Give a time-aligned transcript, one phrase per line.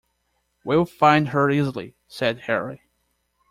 [0.63, 2.81] "We will find her easily," said Harry.